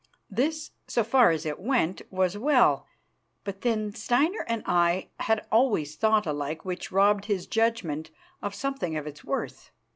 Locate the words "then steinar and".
3.61-4.63